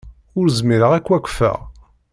Ur 0.39 0.47
zmireɣ 0.57 0.91
ad 0.93 1.03
k-wafqeɣ. 1.05 1.57